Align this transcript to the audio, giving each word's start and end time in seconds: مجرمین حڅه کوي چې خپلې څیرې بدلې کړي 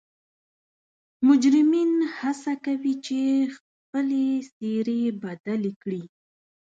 مجرمین 1.27 1.91
حڅه 2.17 2.53
کوي 2.65 2.93
چې 3.05 3.19
خپلې 3.55 4.25
څیرې 4.55 5.01
بدلې 5.23 5.71
کړي 5.81 6.03